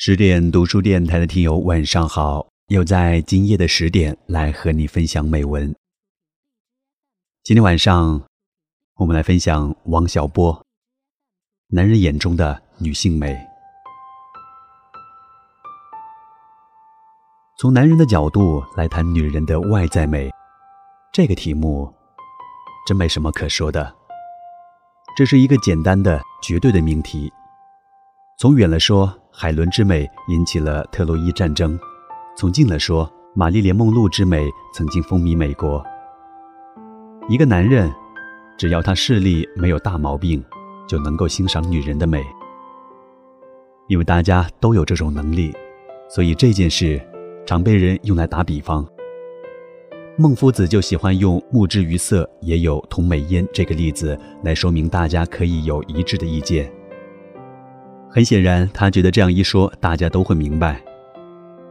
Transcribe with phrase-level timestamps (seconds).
[0.00, 2.46] 十点读书电台的听友，晚上好！
[2.68, 5.74] 又在今夜的十点来和你分享美文。
[7.42, 8.22] 今天晚上，
[8.94, 10.54] 我们来分享王小波
[11.66, 13.34] 《男人眼中的女性美》。
[17.58, 20.30] 从男人的角度来谈女人的外在美，
[21.12, 21.92] 这个题目
[22.86, 23.92] 真没什么可说的。
[25.16, 27.32] 这是一个简单的、绝对的命题。
[28.38, 31.78] 从远了说，海伦之美引起了特洛伊战争；
[32.36, 35.80] 从近了说，玛丽莲梦露之美曾经风靡美国。
[37.28, 37.88] 一个男人，
[38.58, 40.44] 只要他视力没有大毛病，
[40.88, 42.20] 就能够欣赏女人的美。
[43.86, 45.54] 因为大家都有这种能力，
[46.10, 47.00] 所以这件事
[47.46, 48.84] 常被人用来打比方。
[50.16, 56.68] 孟夫子就喜欢用“目之于色，也有同美焉”这个例子来说明大家可以有一致的意见。
[58.10, 60.82] 很显然，他觉得这样一说，大家都会明白，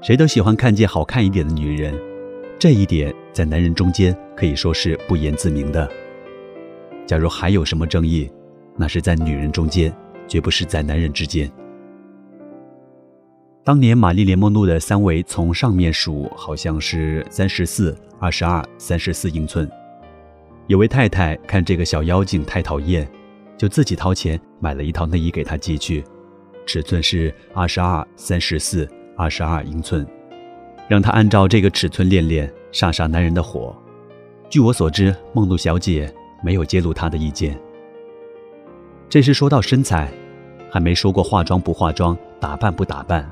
[0.00, 1.94] 谁都喜欢看见好看一点的女人，
[2.58, 5.88] 这一点在男人中间可以说是不言自明的。
[7.06, 8.30] 假如还有什么争议，
[8.76, 9.94] 那是在女人中间，
[10.26, 11.50] 绝不是在男人之间。
[13.62, 19.70] 当年玛丽莲梦露的三围从上面数，好像是三十四、二十二、三十四英寸。
[20.66, 23.06] 有位太太看这个小妖精太讨厌，
[23.56, 26.02] 就自己掏钱买了一套内衣给她寄去。
[26.64, 30.06] 尺寸是二十二、三十四、二十二英寸，
[30.88, 33.76] 让他按照这个尺寸练练，煞煞男人的火。
[34.48, 37.58] 据我所知，梦露小姐没有揭露她的意见。
[39.08, 40.12] 这是说到身材，
[40.70, 43.28] 还没说过化妆不化妆、打扮不打扮。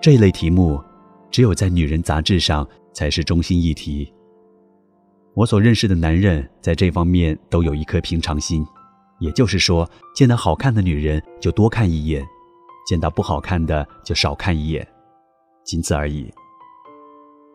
[0.00, 0.82] 这类题目，
[1.30, 4.12] 只有在女人杂志上才是中心议题。
[5.34, 8.66] 我所认识的男人在这方面都有一颗平常心。
[9.22, 12.26] 也就是说，见到好看的女人就多看一眼，
[12.84, 14.86] 见到不好看的就少看一眼，
[15.62, 16.28] 仅此而已。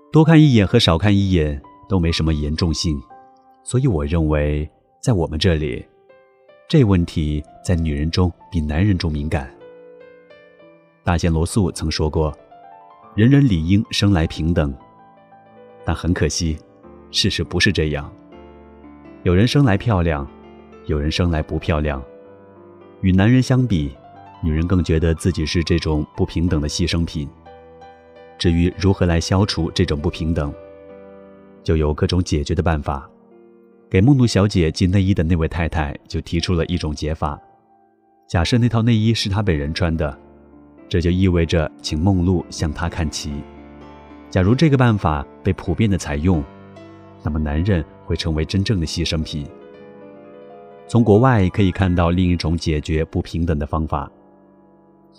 [0.09, 2.97] 多看一眼和少看一眼都没什么严重性，
[3.65, 4.67] 所以我认为，
[5.01, 5.85] 在我们这里，
[6.69, 9.53] 这问题在女人中比男人中敏感。
[11.03, 12.33] 大仙罗素曾说过
[13.13, 14.73] ：“人人理应生来平等。”
[15.83, 16.57] 但很可惜，
[17.11, 18.09] 事实不是这样。
[19.23, 20.25] 有人生来漂亮。
[20.87, 22.01] 有人生来不漂亮，
[23.01, 23.91] 与男人相比，
[24.41, 27.27] 女人更觉得自己是这种不平等的牺牲品。
[28.37, 30.53] 至于如何来消除这种不平等，
[31.61, 33.07] 就有各种解决的办法。
[33.89, 37.37] 给梦露小姐寄内衣的那位太太就提出了一种解法：
[38.25, 40.17] 假设那套内衣是她本人穿的，
[40.87, 43.33] 这就意味着请梦露向她看齐。
[44.29, 46.41] 假如这个办法被普遍的采用，
[47.23, 49.45] 那么男人会成为真正的牺牲品。
[50.87, 54.09] 从国外可以看到另一种解决不平等的方法，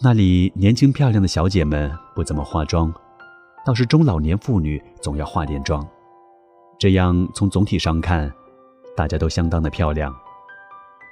[0.03, 2.91] 那里年轻漂亮的小姐们不怎么化妆，
[3.67, 5.87] 倒是中老年妇女总要化点妆，
[6.79, 8.33] 这样从总体上看，
[8.97, 10.15] 大家都相当的漂亮。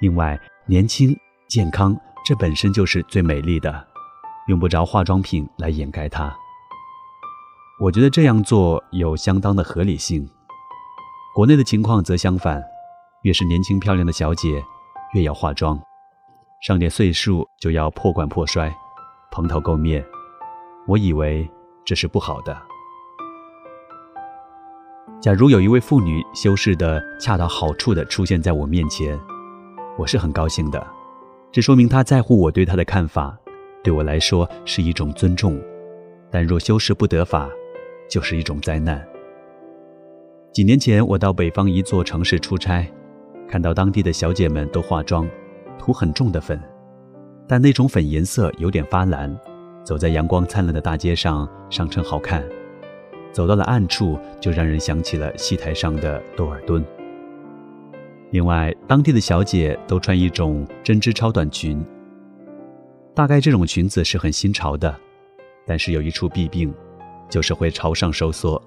[0.01, 1.15] 另外，年轻
[1.47, 1.95] 健康
[2.25, 3.85] 这本身就是最美丽的，
[4.47, 6.35] 用不着化妆品来掩盖它。
[7.79, 10.27] 我觉得这样做有相当的合理性。
[11.35, 12.63] 国内的情况则相反。
[13.27, 14.63] 越是年轻漂亮的小姐，
[15.13, 15.77] 越要化妆，
[16.61, 18.73] 上点岁数就要破罐破摔，
[19.31, 20.01] 蓬头垢面。
[20.87, 21.45] 我以为
[21.83, 22.57] 这是不好的。
[25.19, 29.19] 假如有一位妇女修饰的恰到好处的出现在我面前，
[29.97, 30.87] 我是很高兴的，
[31.51, 33.37] 这说明她在乎我对她的看法，
[33.83, 35.61] 对我来说是一种尊重。
[36.31, 37.49] 但若修饰不得法，
[38.09, 39.05] 就是一种灾难。
[40.53, 42.89] 几年前，我到北方一座城市出差。
[43.47, 45.27] 看到当地的小姐们都化妆，
[45.79, 46.61] 涂很重的粉，
[47.47, 49.33] 但那种粉颜色有点发蓝，
[49.83, 52.43] 走在阳光灿烂的大街上上称好看，
[53.31, 56.83] 走到了暗处就让人想起了戏台上的窦尔敦。
[58.31, 61.81] 另外，当地的小姐都穿一种针织超短裙，
[63.15, 64.93] 大概这种裙子是很新潮的，
[65.65, 66.73] 但是有一处弊病，
[67.29, 68.61] 就是会朝上收缩，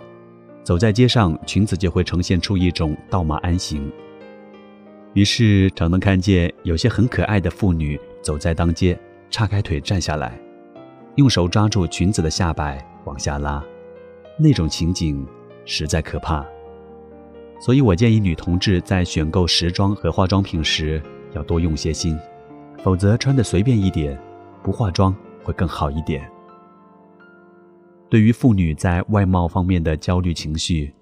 [0.64, 3.92] 走在街上裙子就会呈现出一种倒马鞍形。
[5.14, 8.98] 于是常能看见有些很可爱的妇女走在当街，
[9.28, 10.40] 叉开腿站下来，
[11.16, 13.62] 用手抓住裙子的下摆往下拉，
[14.38, 15.26] 那种情景
[15.64, 16.46] 实在可怕。
[17.60, 21.02] 所以我建议女同志在选购时装和化妆品时
[21.34, 22.16] 要多用些心，
[22.82, 24.16] 否则穿的随便一点，
[24.62, 26.30] 不化妆会更好一点。
[28.08, 30.94] 对于妇女在外貌方面的焦虑情绪，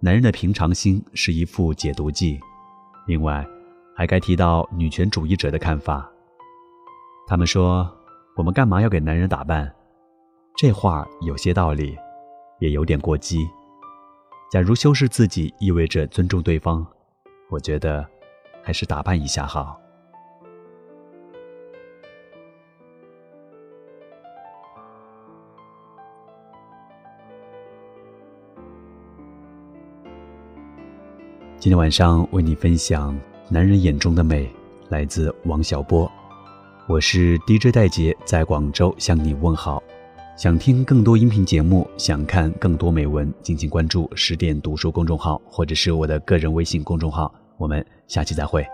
[0.00, 2.38] 男人的平常心是一副解毒剂。
[3.08, 3.44] 另外，
[3.96, 6.06] 还该提到女权主义者的看法。
[7.26, 7.90] 他们说，
[8.36, 9.74] 我们干嘛要给男人打扮？
[10.54, 11.96] 这话有些道理，
[12.60, 13.48] 也有点过激。
[14.50, 16.86] 假如修饰自己意味着尊重对方，
[17.48, 18.06] 我觉得
[18.62, 19.80] 还是打扮一下好。
[31.60, 33.12] 今天晚上为你分享
[33.48, 34.46] 《男人眼中的美》，
[34.90, 36.08] 来自王小波。
[36.86, 39.82] 我是 DJ 戴杰，在广州向你问好。
[40.36, 47.34] 想听更多音频节目，想看更多美文，敬请关注十点读书公众号，或者是我的个人微信公众号。
[47.56, 48.64] 我们下期再会。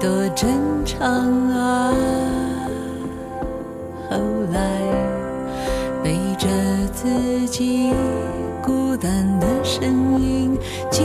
[0.00, 0.48] 多正
[0.84, 1.06] 常
[1.50, 1.92] 啊！
[4.08, 4.16] 后
[4.52, 4.80] 来
[6.02, 6.48] 背着
[6.94, 7.92] 自己
[8.62, 10.56] 孤单的声音，
[10.90, 11.04] 竟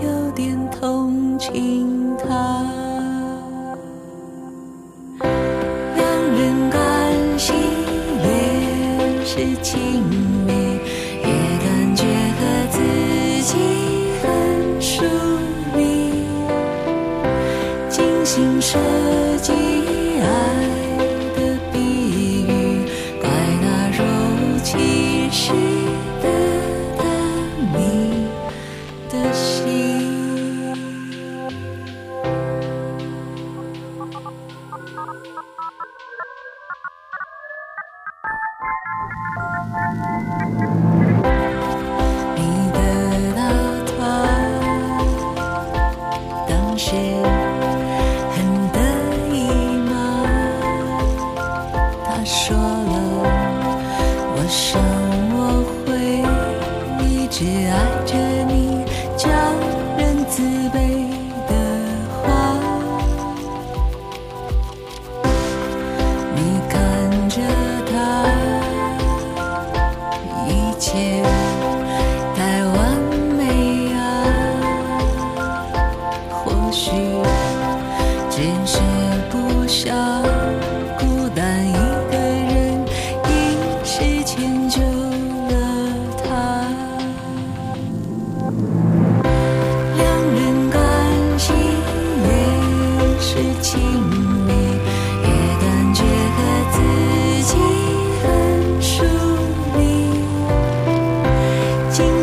[0.00, 2.64] 有点同情他。
[5.96, 6.78] 两人关
[7.38, 7.52] 系
[8.22, 10.02] 越是亲
[18.70, 18.78] 世
[19.42, 19.79] 界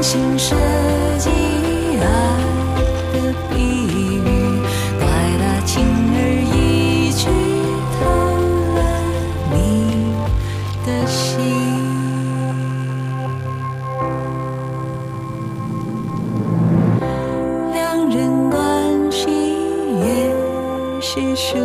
[0.10, 0.56] 心设
[1.20, 1.30] 计
[2.00, 2.06] 爱
[3.12, 3.16] 的
[3.50, 4.26] 比喻，
[4.98, 5.06] 怪
[5.38, 5.84] 他轻
[6.16, 6.18] 而
[6.56, 7.28] 易举
[7.92, 8.00] 偷
[8.78, 8.80] 了
[9.52, 9.54] 你
[10.86, 11.20] 的心。
[17.74, 17.76] 两
[18.10, 18.16] 人
[18.50, 19.20] 关系
[20.00, 20.08] 越
[21.02, 21.58] 是疏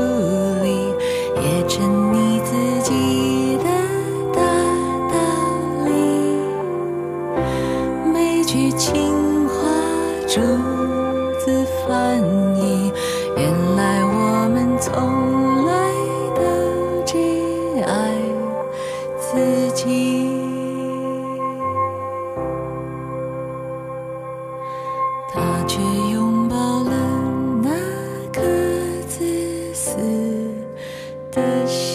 [12.03, 12.21] 愿
[12.57, 12.93] 意
[13.37, 15.73] 原来我们从来
[16.35, 16.43] 都
[17.05, 17.17] 只
[17.85, 17.93] 爱
[19.19, 20.29] 自己
[25.33, 25.81] 他却
[26.11, 26.91] 拥抱了
[27.63, 27.71] 那
[28.33, 28.43] 颗
[29.07, 29.97] 自私
[31.31, 31.92] 的心